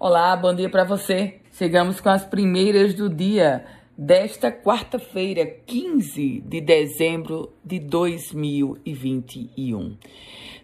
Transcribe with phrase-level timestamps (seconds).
[0.00, 1.40] Olá, bom dia para você.
[1.50, 3.64] Chegamos com as primeiras do dia
[3.96, 9.96] desta quarta-feira, 15 de dezembro de 2021.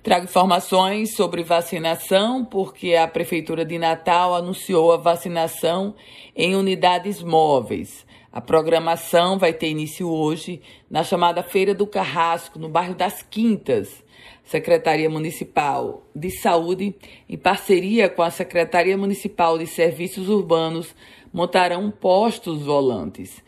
[0.05, 5.97] Trago informações sobre vacinação, porque a Prefeitura de Natal anunciou a vacinação
[6.37, 8.07] em unidades móveis.
[8.35, 10.61] A programação vai ter início hoje
[10.91, 14.03] na chamada Feira do Carrasco, no bairro das Quintas.
[14.43, 16.97] Secretaria Municipal de Saúde,
[17.29, 20.97] em parceria com a Secretaria Municipal de Serviços Urbanos,
[21.33, 23.41] montarão postos volantes.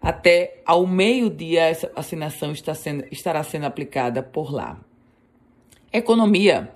[0.00, 4.78] Até ao meio-dia, essa vacinação está sendo, estará sendo aplicada por lá.
[5.92, 6.72] Economia.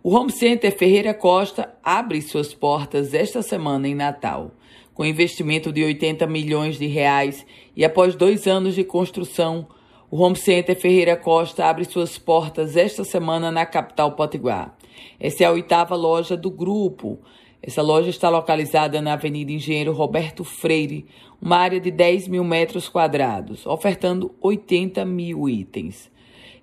[0.00, 4.52] O Home Center Ferreira Costa abre suas portas esta semana em Natal.
[5.00, 9.66] Com investimento de 80 milhões de reais e após dois anos de construção,
[10.10, 14.76] o Home Center Ferreira Costa abre suas portas esta semana na capital potiguar.
[15.18, 17.18] Essa é a oitava loja do grupo.
[17.62, 21.06] Essa loja está localizada na Avenida Engenheiro Roberto Freire,
[21.40, 26.10] uma área de 10 mil metros quadrados, ofertando 80 mil itens.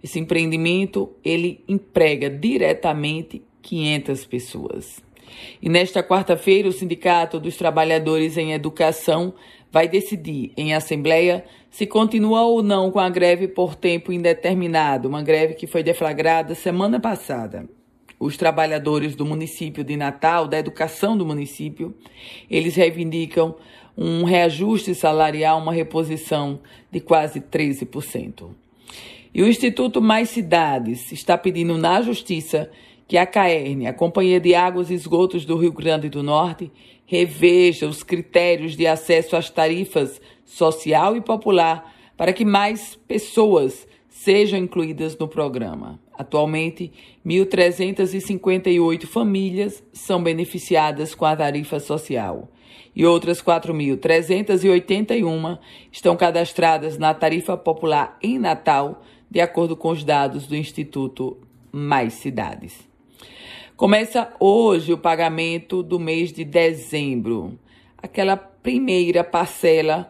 [0.04, 5.07] Esse empreendimento ele emprega diretamente 500 pessoas.
[5.62, 9.34] E nesta quarta-feira, o Sindicato dos Trabalhadores em Educação
[9.72, 15.22] vai decidir em assembleia se continua ou não com a greve por tempo indeterminado, uma
[15.22, 17.68] greve que foi deflagrada semana passada.
[18.20, 21.94] Os trabalhadores do município de Natal, da educação do município,
[22.50, 23.56] eles reivindicam
[23.96, 26.60] um reajuste salarial, uma reposição
[26.92, 28.50] de quase 13%.
[29.34, 32.72] E o Instituto Mais Cidades está pedindo na Justiça
[33.08, 36.72] que a CAERN, a Companhia de Águas e Esgotos do Rio Grande do Norte,
[37.06, 44.60] reveja os critérios de acesso às tarifas social e popular para que mais pessoas sejam
[44.60, 46.00] incluídas no programa.
[46.14, 46.92] Atualmente,
[47.26, 52.50] 1.358 famílias são beneficiadas com a tarifa social
[52.96, 55.60] e outras 4.381
[55.92, 61.38] estão cadastradas na tarifa popular em Natal, de acordo com os dados do Instituto
[61.72, 62.88] Mais Cidades.
[63.78, 67.60] Começa hoje o pagamento do mês de dezembro.
[67.96, 70.10] Aquela primeira parcela,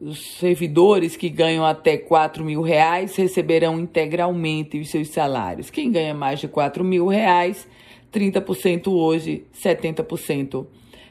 [0.00, 5.68] os servidores que ganham até 4 mil reais receberão integralmente os seus salários.
[5.68, 7.68] Quem ganha mais de 4 mil reais,
[8.10, 10.66] 30% hoje, 70%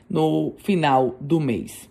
[0.09, 1.87] no final do mês.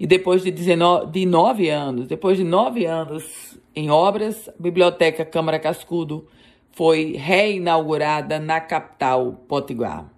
[0.00, 5.26] E depois de, 19, de nove anos, depois de nove anos em obras, a Biblioteca
[5.26, 6.26] Câmara Cascudo
[6.72, 10.10] foi reinaugurada na capital potiguar.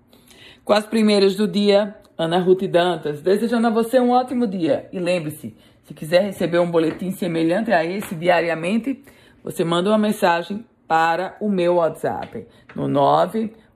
[0.65, 4.88] Com as primeiras do dia, Ana Ruth Dantas, desejando a você um ótimo dia.
[4.93, 5.54] E lembre-se,
[5.84, 9.03] se quiser receber um boletim semelhante a esse diariamente,
[9.43, 12.88] você manda uma mensagem para o meu WhatsApp no